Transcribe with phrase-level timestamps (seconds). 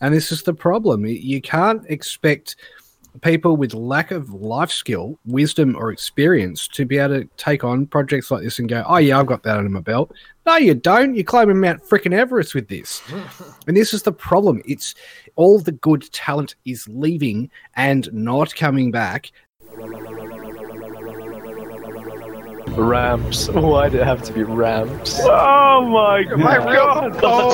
[0.00, 1.06] And this is the problem.
[1.06, 2.56] You can't expect
[3.22, 7.86] people with lack of life skill, wisdom, or experience to be able to take on
[7.86, 10.12] projects like this and go, oh, yeah, I've got that under my belt.
[10.46, 11.14] No, you don't.
[11.14, 13.02] You're climbing Mount freaking Everest with this.
[13.66, 14.62] and this is the problem.
[14.64, 14.94] It's
[15.36, 19.32] all the good talent is leaving and not coming back.
[22.80, 23.48] Ramps.
[23.48, 25.20] Why did it have to be ramps?
[25.22, 27.20] Oh my My god!
[27.22, 27.50] Oh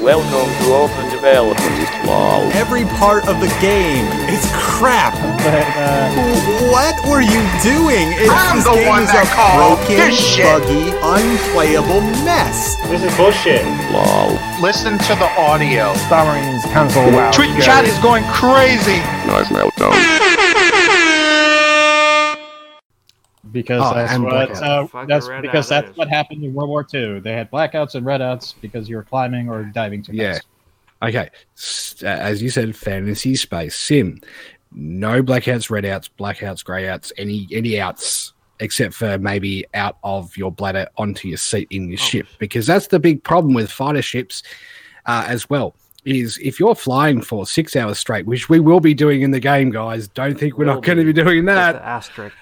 [0.00, 2.06] Welcome to Open Development.
[2.06, 2.48] Lol.
[2.56, 5.12] Every part of the game is crap.
[5.44, 6.08] But uh,
[6.72, 8.08] What were you doing?
[8.16, 10.44] It's, I'm this the game one is that a called broken, this shit.
[10.48, 12.76] buggy, unplayable mess.
[12.88, 13.60] This is bullshit.
[13.92, 14.40] Lol.
[14.62, 15.92] Listen to the audio.
[16.08, 17.30] Stammering console wow.
[17.30, 19.04] Twitch chat is going crazy.
[19.28, 19.92] Nice meltdown.
[23.52, 25.96] Because Oh, that's what uh, that's because that's is.
[25.96, 27.20] what happened in World War II.
[27.20, 30.34] They had blackouts and redouts because you were climbing or diving too Yeah.
[30.34, 30.46] fast.
[31.02, 31.30] Okay.
[32.02, 34.20] Uh, As you said, fantasy space sim.
[34.72, 40.86] No blackouts, redouts, blackouts, greyouts, any any outs except for maybe out of your bladder
[40.98, 44.42] onto your seat in your ship because that's the big problem with fighter ships
[45.06, 48.92] uh, as well is if you're flying for six hours straight which we will be
[48.92, 51.12] doing in the game guys don't think we're Will not going to be.
[51.12, 52.36] be doing that the asterisk.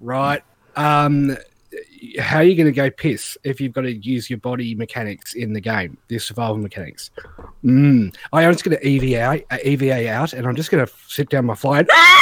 [0.00, 0.42] Right.
[0.76, 1.36] Um
[2.20, 5.34] how are you going to go piss if you've got to use your body mechanics
[5.34, 7.10] in the game the survival mechanics?
[7.64, 8.14] Mm.
[8.32, 11.46] i'm just going to eva uh, eva out and i'm just going to sit down
[11.46, 11.88] my fly and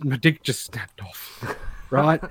[0.00, 1.56] my dick just snapped off.
[1.90, 2.20] Right?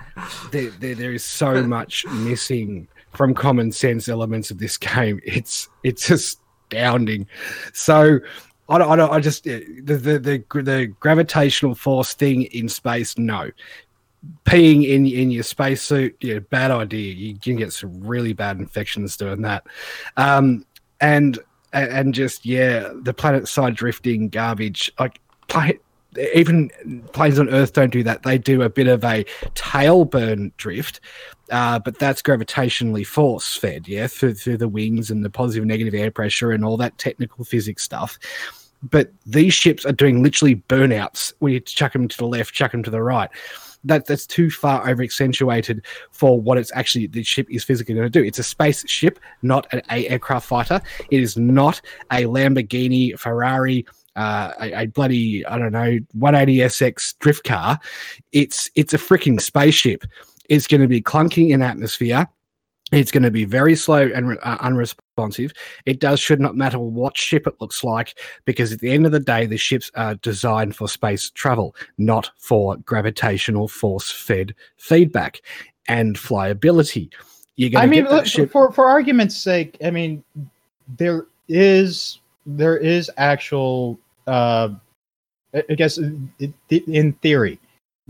[0.52, 5.20] There, there, there is so much missing from common sense elements of this game.
[5.26, 7.28] It's it's astounding.
[7.74, 8.20] So
[8.70, 13.18] I, don't, I, don't, I just the, the the the gravitational force thing in space
[13.18, 13.52] no.
[14.46, 17.14] Peeing in in your spacesuit yeah bad idea.
[17.14, 19.66] You can get some really bad infections doing that.
[20.18, 20.66] Um
[21.00, 21.40] and
[21.72, 25.22] and just yeah the planet side drifting garbage like
[26.34, 26.70] even
[27.14, 28.24] planes on earth don't do that.
[28.24, 29.24] They do a bit of a
[29.54, 31.00] tail burn drift
[31.52, 35.70] uh, but that's gravitationally force fed yeah through, through the wings and the positive and
[35.70, 38.20] negative air pressure and all that technical physics stuff
[38.84, 42.72] but these ships are doing literally burnouts where you chuck them to the left chuck
[42.72, 43.30] them to the right
[43.84, 48.06] that that's too far over accentuated for what it's actually the ship is physically going
[48.06, 48.26] to do.
[48.26, 50.82] It's a spaceship, not an aircraft fighter.
[51.10, 53.86] It is not a Lamborghini, Ferrari,
[54.16, 57.80] uh, a, a bloody I don't know 180SX drift car.
[58.32, 60.04] It's it's a freaking spaceship.
[60.50, 62.28] It's going to be clunking in atmosphere.
[62.94, 65.52] It's going to be very slow and re- uh, unresponsive.
[65.86, 69.12] It does should not matter what ship it looks like because at the end of
[69.12, 75.42] the day, the ships are designed for space travel, not for gravitational force fed feedback
[75.90, 77.12] and flyability.
[77.58, 78.52] You're going I to mean, get look, ship.
[78.52, 80.24] for for argument's sake, I mean,
[80.98, 84.00] there is there is actual.
[84.28, 84.70] Uh,
[85.54, 87.60] I guess in theory,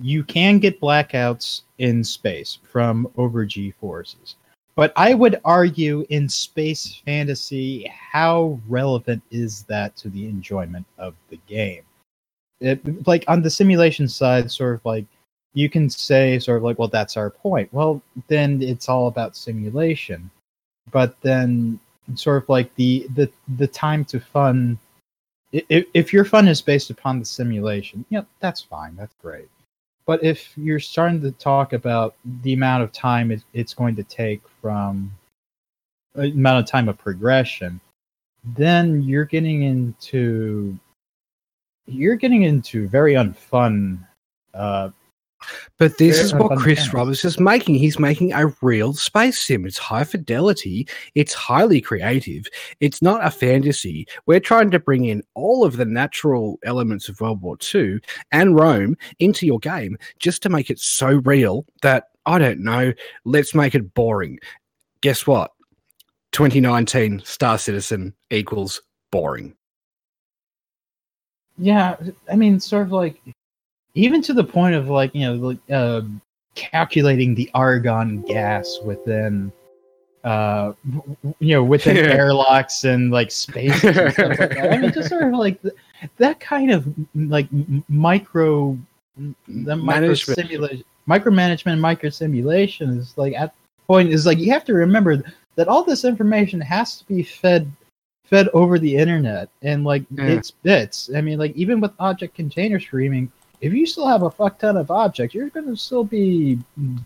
[0.01, 4.35] you can get blackouts in space from over G forces.
[4.77, 11.15] But I would argue in space fantasy, how relevant is that to the enjoyment of
[11.31, 11.81] the game?
[12.61, 15.05] It, like on the simulation side, sort of like
[15.55, 17.73] you can say, sort of like, well, that's our point.
[17.73, 20.29] Well, then it's all about simulation.
[20.91, 21.79] But then,
[22.13, 24.77] sort of like the the the time to fun.
[25.51, 28.95] If, if your fun is based upon the simulation, yeah, that's fine.
[28.95, 29.49] That's great.
[30.07, 34.03] But if you're starting to talk about the amount of time it, it's going to
[34.03, 35.12] take from
[36.18, 37.81] uh, amount of time of progression,
[38.44, 40.79] then you're getting into
[41.85, 44.00] you're getting into very unfun.
[44.53, 44.90] Uh,
[45.78, 46.94] But this Very is what Chris.
[46.94, 47.75] Roberts is making.
[47.75, 49.66] He's making a real space sim.
[49.66, 50.88] It's high fidelity.
[51.16, 52.46] It's highly creative.
[52.80, 54.08] It's not a fantasy.
[54.25, 58.00] We're trying to bring in all of the natural elements of World War II
[58.31, 62.94] and Rome into your game just to make it so real that I don't know.
[63.24, 64.40] Let's make it boring.
[65.01, 65.51] Guess what?
[66.31, 68.81] 2019 Star Citizen equals
[69.12, 69.56] boring.
[71.57, 71.95] yeah,
[72.31, 73.19] I mean, sort of like
[73.97, 76.01] even to the point of like you know like uh,
[76.55, 79.51] calculating the argon gas within
[80.23, 80.73] uh
[81.39, 82.03] you know within Yeah.
[82.21, 84.73] airlocks and like space and stuff like that.
[84.73, 85.75] i mean just sort of like th-
[86.17, 87.47] that kind of like
[87.88, 88.77] micro
[89.47, 93.53] the micro simulation micromanagement micro simulation is like at
[93.88, 95.23] point is like you have to remember
[95.55, 97.71] that all this information has to be fed
[98.25, 100.25] fed over the internet and like Yeah.
[100.25, 103.31] it's bits i mean like even with object container streaming
[103.62, 106.59] if you still have a fuck ton of objects, you're going to still be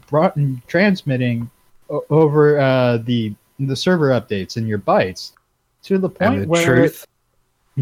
[0.08, 1.50] brought and transmitting
[1.90, 5.34] o- over uh, the the server updates and your bytes
[5.84, 7.08] to the And point the where truth,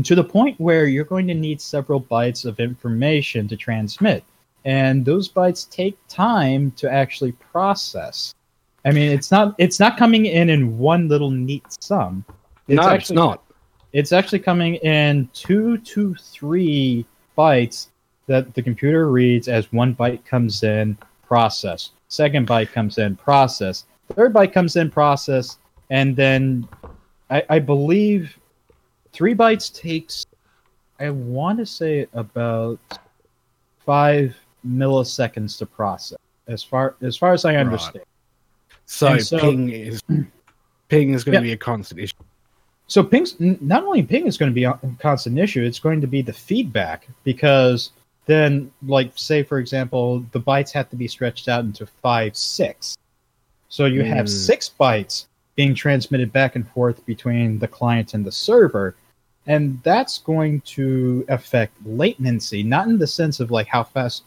[0.04, 4.24] to the point where you're going to need several bytes of information to transmit.
[4.66, 8.36] And those bytes take time to actually process.
[8.86, 12.24] I mean it's not it's not coming in in one little neat sum.
[12.68, 13.44] No, it's actually, not.
[13.94, 17.06] it's actually coming in two to three
[17.38, 17.88] bytes
[18.30, 20.98] that the computer reads as one byte comes in
[21.28, 21.92] process.
[22.08, 23.86] Second byte comes in process.
[24.16, 25.58] Third byte comes in process.
[25.90, 26.68] And then
[27.30, 28.38] i, I believe
[29.12, 30.26] three bytes takes
[31.00, 32.80] i want to say about
[33.86, 34.36] five
[34.68, 36.18] milliseconds to process
[36.48, 38.06] as far as far as i understand.
[38.86, 40.02] So, so- ping is
[40.90, 41.40] ping is going Yeah.
[41.40, 42.16] to be a constant issue.
[42.88, 46.08] So ping's not only ping is going to be a constant issue, it's going to
[46.08, 47.92] be the feedback because
[48.30, 52.96] then, like, say for example, the bytes have to be stretched out into five, six.
[53.70, 54.30] So you have Mm.
[54.30, 58.96] six bytes being transmitted back and forth between the client and the server,
[59.48, 64.24] and that's going to affect latency, not in the sense of like how fast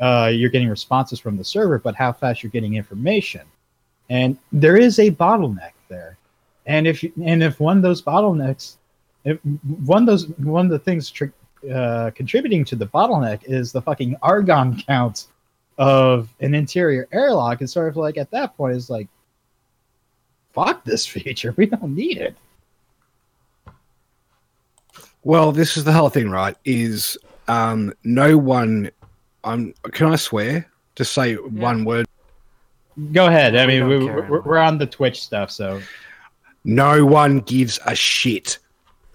[0.00, 3.40] uh, you're getting responses from the server, but how fast you're getting information.
[4.10, 6.18] And there is a bottleneck there
[6.66, 8.76] and if you, and if one of those bottlenecks
[9.24, 9.38] if
[9.86, 11.36] one of those one of the things tr-
[11.72, 15.26] uh, contributing to the bottleneck is the fucking argon count
[15.78, 19.08] of an interior airlock it's sort of like at that point it's like
[20.54, 22.34] fuck this feature we don't need it
[25.24, 26.56] Well, this is the whole thing, right?
[26.64, 27.18] Is
[27.48, 28.92] um, no one.
[29.42, 29.74] I'm.
[29.90, 30.70] can I swear?
[30.96, 32.06] to say one word.
[33.12, 35.80] go ahead i mean don't we, we're, we're on the twitch stuff so
[36.64, 38.58] No one gives a shit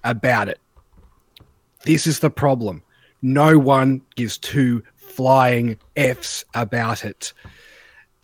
[0.06, 0.60] about it.
[1.84, 2.84] This is the problem.
[3.22, 7.34] No one gives two flying F's about it.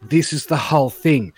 [0.02, 1.34] This is the whole thing.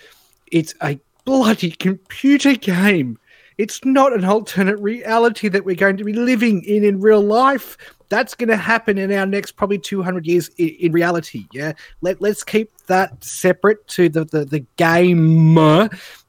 [0.51, 3.17] It's a bloody computer game.
[3.57, 7.77] It's not an alternate reality that we're going to be living in in real life.
[8.07, 11.45] That's going to happen in our next probably 200 years in, in reality.
[11.51, 11.73] Yeah.
[12.01, 15.55] Let, let's keep that separate to the, the, the game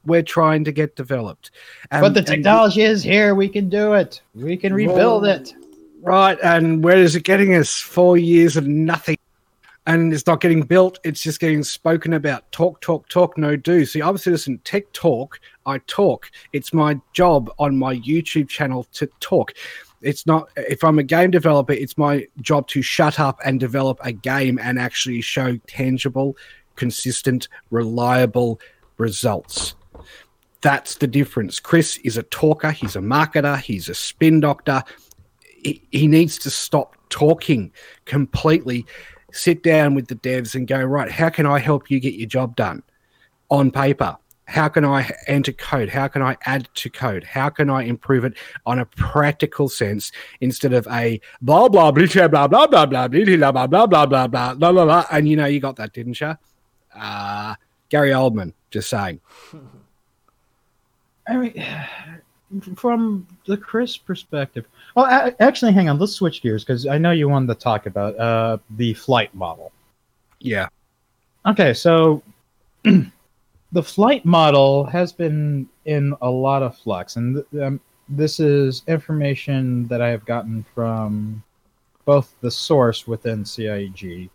[0.05, 1.51] we're trying to get developed.
[1.89, 5.53] Um, but the technology is here we can do it we can rebuild Well, it
[6.03, 7.79] Right, and where is it getting us?
[7.79, 9.17] Four years of nothing.
[9.85, 12.51] And it's not getting built, it's just getting spoken about.
[12.51, 13.85] Talk, talk, talk, no do.
[13.85, 15.39] See, I'm a citizen tech talk.
[15.65, 16.31] I talk.
[16.53, 19.53] It's my job on my YouTube channel to talk.
[20.01, 23.99] It's not, if I'm a game developer, it's my job to shut up and develop
[24.03, 26.35] a game and actually show tangible,
[26.75, 28.59] consistent, reliable
[28.97, 29.75] results.
[30.61, 31.59] That's the difference.
[31.59, 34.83] Chris is a talker, he's a marketer, he's a spin doctor
[35.63, 37.71] he, needs to stop talking
[38.05, 38.85] completely
[39.31, 42.27] sit down with the devs and go right how can i help you get your
[42.27, 42.83] job done
[43.49, 47.69] on paper how can i enter code how can i add to code how can
[47.69, 48.33] i improve it
[48.65, 50.11] on a practical sense
[50.41, 53.87] instead of a blah blah blah blah blah blah blah blah blah blah blah blah
[53.87, 56.33] blah blah blah blah blah blah and you know you got that didn't you
[56.95, 57.55] uh
[57.89, 59.19] gary oldman just saying
[61.27, 61.65] I mean,
[62.75, 64.65] from the Chris perspective.
[64.95, 65.99] Well, a- actually, hang on.
[65.99, 69.71] Let's switch gears because I know you wanted to talk about uh, the flight model.
[70.39, 70.67] yeah
[71.45, 72.21] Okay, so
[72.83, 77.79] the flight model has been in a lot of flux, and th- um,
[78.09, 81.41] this is information that I have gotten from
[82.05, 84.29] both the source within CIG,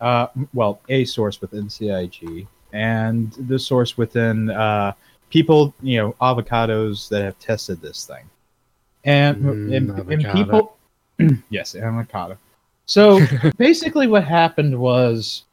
[0.00, 4.92] uh, well, a source within CIG, and the source within uh,
[5.30, 8.24] people, you know, avocados that have tested this thing,
[9.04, 10.76] and Mm, and, and people,
[11.50, 12.38] yes, avocado.
[12.86, 13.20] So
[13.58, 15.44] basically, what happened was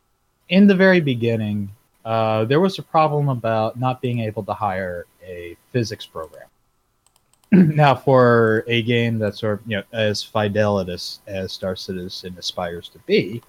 [0.49, 1.69] in the very beginning,
[2.05, 6.47] uh, there was a problem about not being able to hire a physics program.
[7.51, 12.89] now, for a game that's sort of you know as fidelitous as Star Citizen aspires
[12.89, 13.41] to be,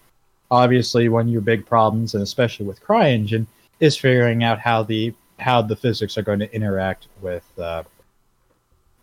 [0.50, 3.46] obviously one of your big problems, and especially with CryEngine,
[3.80, 7.82] is figuring out how the how the physics are going to interact with uh,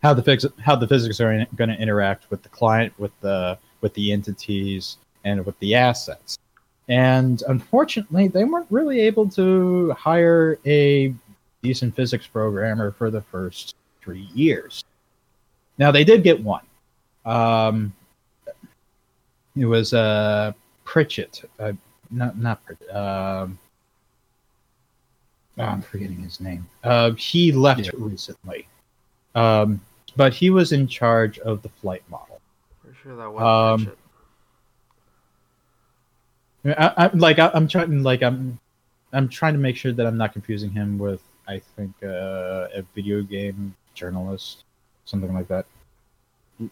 [0.02, 3.58] how the how the physics are in- going to interact with the client, with the
[3.80, 6.38] with the entities, and with the assets.
[6.88, 11.14] And unfortunately, they weren't really able to hire a
[11.62, 14.84] decent physics programmer for the first three years.
[15.78, 16.64] Now they did get one.
[17.24, 17.92] Um,
[19.56, 20.52] it was uh,
[20.84, 21.72] Pritchett, uh,
[22.10, 22.94] not not Pritchett.
[22.94, 23.58] Um,
[25.58, 26.66] oh, I'm forgetting his name.
[26.84, 27.90] Uh, he left Yeah.
[27.96, 28.66] recently,
[29.34, 29.80] um,
[30.16, 32.40] but he was in charge of the flight model.
[32.82, 33.92] Pretty sure that was Um,
[36.64, 38.58] I, I, like I, I'm trying, like I'm,
[39.12, 42.82] I'm trying to make sure that I'm not confusing him with, I think, uh, a
[42.94, 44.64] video game journalist,
[45.04, 45.66] something like that.
[46.60, 46.70] In,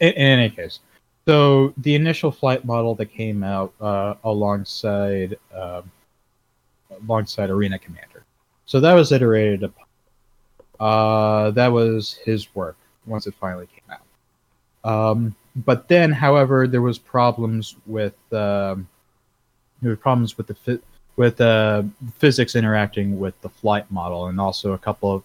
[0.00, 0.80] in any case,
[1.26, 5.90] so the initial flight model that came out uh, alongside, um,
[7.02, 8.24] alongside Arena Commander,
[8.66, 9.84] so that was iterated upon.
[10.80, 14.90] Uh, that was his work once it finally came out.
[14.90, 18.88] Um, but then, however, there was problems with um,
[19.80, 20.80] there were problems with the fi-
[21.16, 21.84] with uh,
[22.18, 25.22] physics interacting with the flight model, and also a couple of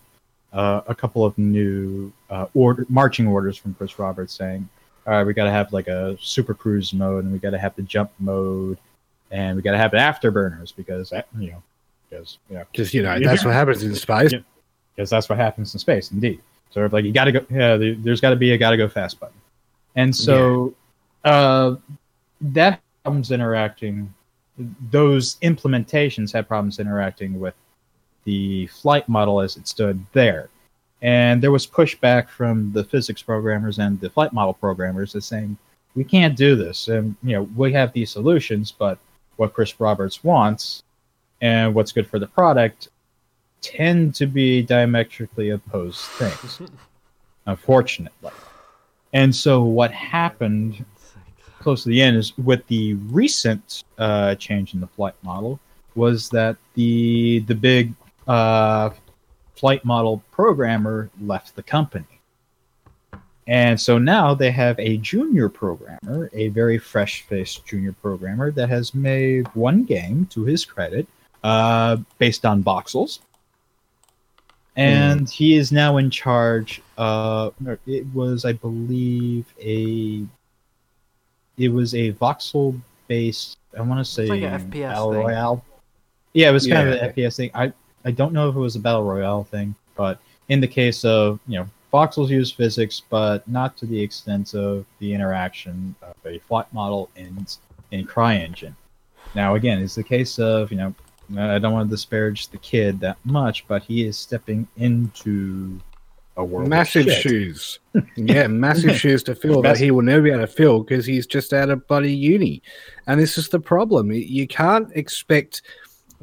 [0.53, 4.67] uh, a couple of new uh, order marching orders from Chris Roberts saying,
[5.07, 7.59] "All right, we got to have like a super cruise mode, and we got to
[7.59, 8.77] have the jump mode,
[9.31, 11.63] and we got to have afterburners because that, you know
[12.09, 14.33] because you know Because you know that's what happens in space.
[14.33, 14.39] Yeah.
[14.95, 16.41] because that's what happens in space, indeed.
[16.71, 18.77] So like you got to go, yeah, there, there's got to be a got to
[18.77, 19.35] go fast button,
[19.95, 20.73] and so
[21.23, 21.75] uh,
[22.41, 24.13] that problems interacting.
[24.91, 27.55] Those implementations had problems interacting with
[28.25, 30.49] the flight model as it stood there,
[31.01, 35.57] and there was pushback from the physics programmers and the flight model programmers as saying
[35.95, 38.99] we can't do this, and you know we have these solutions, but
[39.39, 40.83] what Chris Roberts wants
[41.41, 42.89] and what's good for the product
[43.61, 46.61] tend to be diametrically opposed things,
[47.45, 48.31] unfortunately.
[49.13, 50.85] And so, what happened
[51.59, 55.59] close to the end is with the recent uh, change in the flight model
[55.95, 57.93] was that the the big
[58.27, 58.91] uh,
[59.55, 62.18] flight model programmer left the company.
[63.49, 68.69] And so now they have a junior programmer, a very fresh faced junior programmer that
[68.69, 71.07] has made one game to his credit
[71.43, 73.21] uh, based on voxels.
[74.75, 76.83] And he is now in charge.
[76.95, 77.49] Uh,
[77.87, 80.23] it was, I believe, a
[81.57, 83.57] it was a voxel based.
[83.75, 85.21] I want to say like a FPS battle thing.
[85.21, 85.65] royale.
[86.33, 87.49] Yeah, it was kind of an FPS thing.
[87.55, 87.73] I
[88.05, 91.39] I don't know if it was a battle royale thing, but in the case of
[91.47, 96.39] you know voxels use physics, but not to the extent of the interaction of a
[96.39, 97.45] flight model in
[97.91, 98.75] in CryEngine.
[99.35, 100.95] Now, again, it's the case of you know
[101.37, 105.79] I don't want to disparage the kid that much, but he is stepping into
[106.37, 107.79] a world of Massive shoes.
[108.15, 111.27] Yeah, massive shoes to fill that he will never be able to fill because he's
[111.27, 112.63] just out of bloody uni.
[113.07, 114.11] And this is the problem.
[114.11, 115.61] You can't expect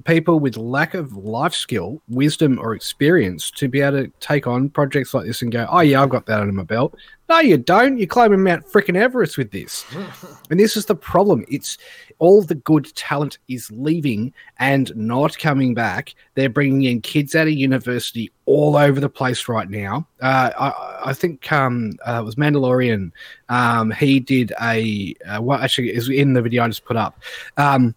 [0.05, 4.69] people with lack of life skill, wisdom, or experience to be able to take on
[4.69, 6.97] projects like this and go, oh, yeah, I've got that under my belt.
[7.29, 7.99] No, you don't.
[7.99, 9.85] You're climbing Mount freaking Everest with this.
[10.51, 11.45] and this is the problem.
[11.49, 11.77] It's
[12.19, 16.15] all the good talent is leaving and not coming back.
[16.35, 20.07] They're bringing in kids out of university all over the place right now.
[20.21, 23.11] Uh, I, I think um, uh, it was Mandalorian.
[23.49, 27.21] Um, he did a uh, well, actually, is in the video I just put up,
[27.57, 27.95] um,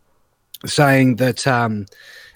[0.65, 1.85] saying that um,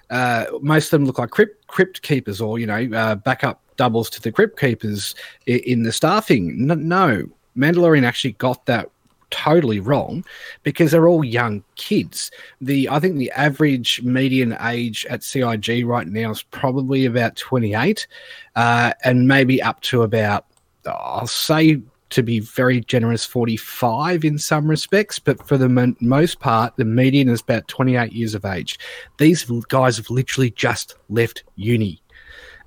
[0.09, 4.09] uh, most of them look like crypt, crypt keepers or you know uh, backup doubles
[4.11, 5.15] to the crypt keepers
[5.45, 6.69] in, in the staffing.
[6.69, 7.27] N- no,
[7.57, 8.89] Mandalorian actually got that
[9.33, 10.23] totally wrong
[10.61, 12.29] because they're all young kids.
[12.61, 18.07] The I think the average median age at CIG right now is probably about 28,
[18.55, 20.45] uh, and maybe up to about
[20.85, 21.81] I'll say
[22.13, 26.85] to be very generous 45 in some respects, but for the mon- most part, the
[26.85, 28.79] median is about 28 years of age.
[29.17, 32.01] These guys have literally just left uni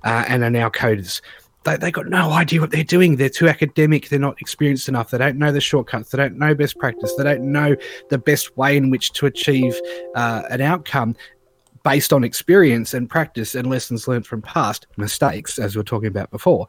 [0.03, 1.21] uh, and are now coders
[1.67, 3.17] they, they got no idea what they're doing.
[3.17, 4.07] They're too academic.
[4.07, 5.11] They're not experienced enough.
[5.11, 6.09] They don't know the shortcuts.
[6.09, 7.13] They don't know best practice.
[7.15, 7.75] They don't know
[8.09, 9.79] the best way in which to achieve
[10.15, 11.15] uh, an outcome
[11.83, 16.07] based on experience and practice and lessons learned from past mistakes, as we were talking
[16.07, 16.67] about before,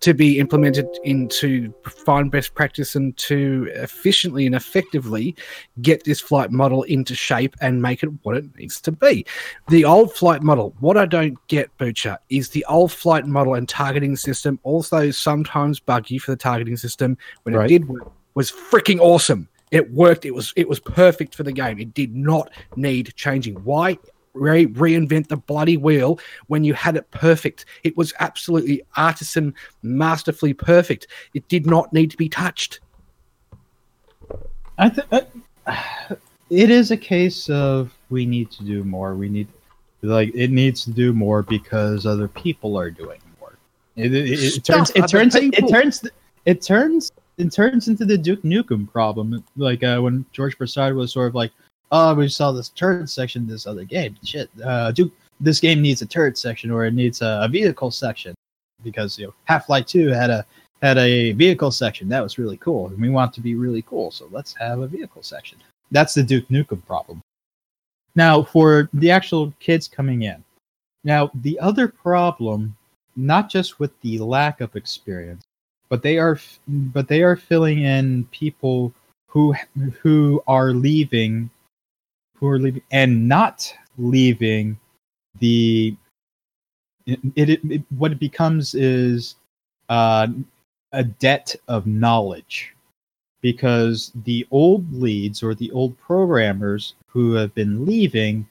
[0.00, 5.34] to be implemented into find best practice and to efficiently and effectively
[5.82, 9.26] get this flight model into shape and make it what it needs to be.
[9.68, 13.68] The old flight model, what I don't get, Butcher, is the old flight model and
[13.68, 17.64] targeting system, also sometimes buggy for the targeting system when Right.
[17.64, 19.48] it did work, was freaking awesome.
[19.70, 20.24] It worked.
[20.24, 21.78] It was it was perfect for the game.
[21.78, 23.56] It did not need changing.
[23.64, 23.98] Why
[24.38, 27.64] re- reinvent the bloody wheel when you had it perfect?
[27.84, 31.06] It was absolutely artisan, masterfully perfect.
[31.34, 32.80] It did not need to be touched.
[34.78, 35.06] I think
[36.50, 39.14] it is a case of we need to do more.
[39.14, 39.48] We need
[40.02, 43.58] like it needs to do more because other people are doing more.
[43.96, 46.04] It, it, it, turns it turns it turns
[46.46, 49.44] it turns it turns into the Duke Nukem problem.
[49.56, 51.52] Like uh, when George Broussard was sort of like,
[51.92, 54.16] "Oh, we saw this turret section this other game.
[54.24, 57.90] Shit, uh, Duke, this game needs a turret section or it needs a, a vehicle
[57.90, 58.34] section
[58.82, 60.44] because you know Half Life Two had a
[60.82, 64.10] had a vehicle section that was really cool, and we want to be really cool,
[64.10, 65.58] so let's have a vehicle section.
[65.90, 67.20] that's the Duke Nukem problem.
[68.14, 70.42] Now, for the actual kids coming in,
[71.04, 72.76] now the other problem,
[73.16, 75.42] not just with the lack of experience,
[75.88, 78.92] but they are but they are filling in people
[79.28, 79.54] who
[80.00, 81.50] who are leaving,
[82.38, 84.78] who are leaving and not leaving
[85.40, 85.96] the
[87.06, 89.36] it, it, it what it becomes is
[89.88, 90.26] uh,
[90.92, 92.74] a debt of knowledge.
[93.40, 98.48] Because the old leads or the old programmers who have been leaving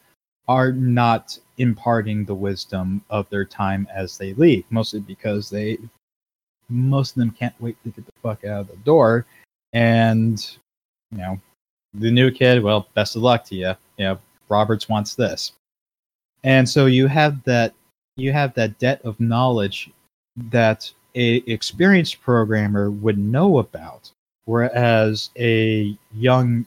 [0.47, 5.77] are not imparting the wisdom of their time as they leave mostly because they
[6.69, 9.25] most of them can't wait to get the fuck out of the door.
[9.73, 10.39] And
[11.11, 11.39] you know
[11.93, 15.53] the new kid well best of luck to you you know roberts wants this.
[16.43, 17.73] And so you have that
[18.15, 19.89] you have that debt of knowledge
[20.35, 24.11] that a experienced programmer would know about
[24.45, 26.65] whereas a young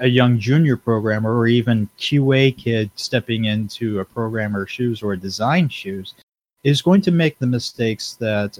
[0.00, 5.68] a young junior programmer or even QA kid stepping into a programmer's shoes or design
[5.68, 6.14] shoes
[6.64, 8.58] is going to make the mistakes that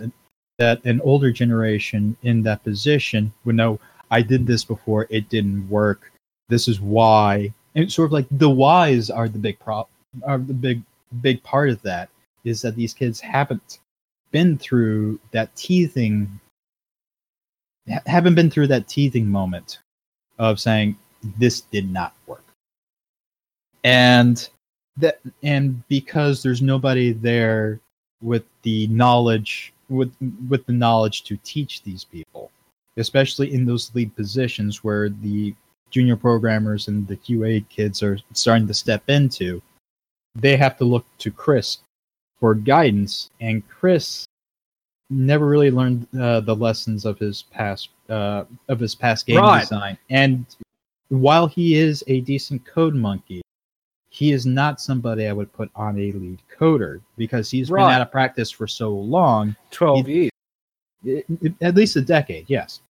[0.59, 3.79] that an older generation in that position would know
[4.11, 6.12] I did this before it didn't work.
[6.49, 7.52] This is why.
[7.75, 9.88] And sort of like the whys are the big prop
[10.25, 10.83] are the big
[11.21, 12.09] big part of that
[12.45, 13.79] is that these kids haven't
[14.33, 16.40] been through that teething
[18.07, 19.79] haven't been through that teething moment
[20.38, 20.97] of saying
[21.38, 22.45] this did not work.
[23.85, 24.49] And
[24.97, 27.81] that and because there's nobody there
[28.23, 30.12] with the knowledge with
[30.49, 32.50] with the knowledge to teach these people
[32.97, 35.55] especially in those lead positions where the
[35.91, 39.61] junior programmers and the qa kids are starting to step into
[40.35, 41.79] they have to look to chris
[42.39, 44.25] for guidance and chris
[45.11, 49.61] never really learned uh, the lessons of his past uh, of his past game Right.
[49.61, 49.99] design.
[50.09, 50.47] And
[51.09, 53.43] while he is a decent code monkey,
[54.11, 57.83] he is not somebody I would put on a lead coder because he's Right.
[57.83, 60.31] been out of practice for so long, 12 years.
[61.60, 62.45] At least a decade.
[62.49, 62.80] Yes.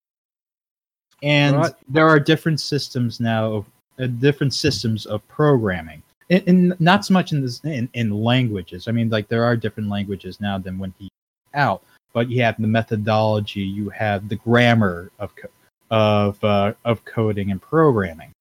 [1.23, 1.73] And Right.
[1.89, 3.67] there are different systems now of
[3.99, 6.03] uh, different systems of programming.
[6.31, 8.89] And, and not so much in this in, in languages.
[8.89, 11.09] I mean, like there are different languages now than when he
[11.55, 15.49] out but you have the methodology, you have the grammar of co-
[15.91, 18.33] of uh, of coding and programming,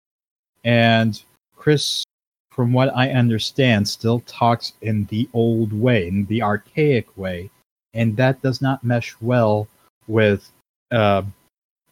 [0.64, 1.22] and
[1.56, 2.04] Chris,
[2.52, 7.50] from what I understand, still talks in the old way, in the archaic way,
[7.94, 9.68] and that does not mesh well
[10.08, 10.52] with
[10.92, 11.24] uh,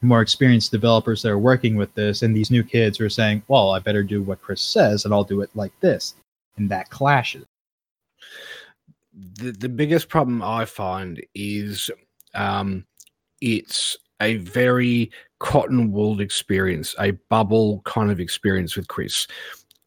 [0.01, 3.43] more experienced developers that are working with this, and these new kids who are saying,
[3.47, 6.15] "Well, I better do what Chris says, and I'll do it like this,"
[6.57, 7.45] and that clashes.
[9.35, 11.89] the, the biggest problem I find is
[12.35, 12.85] um,
[13.41, 19.27] it's a very cotton wool experience, a bubble kind of experience with Chris.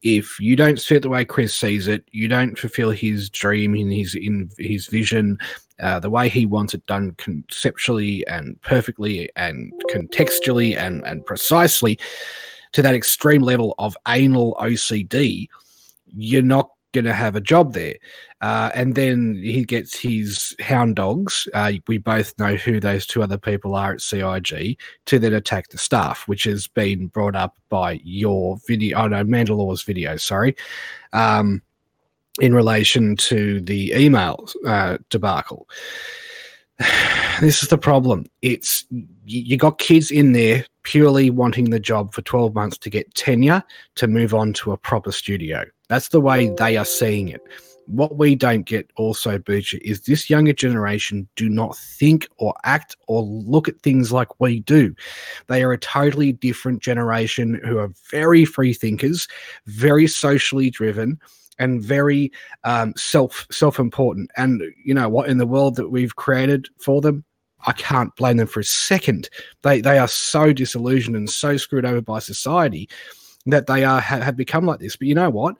[0.03, 3.75] If you don't see it the way Chris sees it, you don't fulfill his dream
[3.75, 5.37] in his in his vision,
[5.79, 11.99] uh, the way he wants it done conceptually and perfectly and contextually and and precisely
[12.71, 15.47] to that extreme level of anal OCD,
[16.07, 17.95] you're not going to have a job there.
[18.41, 21.47] Uh, and then he gets his hound dogs.
[21.53, 25.69] Uh, we both know who those two other people are at CIG to then attack
[25.69, 28.99] the staff, which has been brought up by your video.
[28.99, 30.17] Oh no, Mandalore's video.
[30.17, 30.55] Sorry,
[31.13, 31.61] um,
[32.39, 35.67] in relation to the email uh, debacle.
[37.39, 38.27] This is the problem.
[38.43, 42.89] It's you, you got kids in there purely wanting the job for 12 months to
[42.89, 43.63] get tenure
[43.95, 45.63] to move on to a proper studio.
[45.89, 47.41] That's the way they are seeing it
[47.91, 52.95] what we don't get also, Butcher, is this younger generation do not think or act
[53.07, 54.95] or look at things like we do.
[55.47, 59.27] They are a totally different generation who are very free thinkers,
[59.65, 61.19] very socially driven,
[61.59, 62.31] and very
[62.63, 64.31] um, self self important.
[64.37, 65.29] And you know what?
[65.29, 67.23] In the world that we've created for them,
[67.65, 69.29] I can't blame them for a second.
[69.61, 72.89] They they are so disillusioned and so screwed over by society
[73.47, 74.95] that they are ha- have become like this.
[74.95, 75.55] But you know what?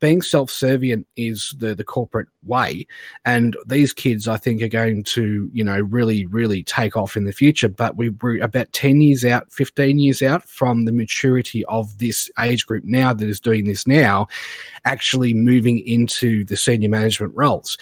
[0.00, 2.86] Being self-servient is the the corporate way,
[3.24, 7.24] and these kids, I think, are going to you know really really take off in
[7.24, 7.68] the future.
[7.68, 12.30] But we we're about ten years out, fifteen years out from the maturity of this
[12.38, 14.28] age group now that is doing this now,
[14.84, 17.76] actually moving into the senior management roles.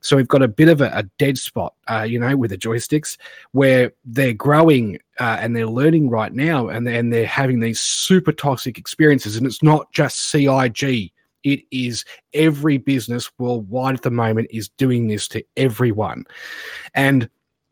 [0.00, 2.58] So we've got a bit of a, a dead spot, uh, you know, with the
[2.58, 3.16] joysticks
[3.52, 8.32] where they're growing uh, and they're learning right now, and then they're having these super
[8.32, 9.36] toxic experiences.
[9.36, 11.12] And it's not just CIG;
[11.44, 16.24] it is every business worldwide at the moment is doing this to everyone.
[16.94, 17.28] And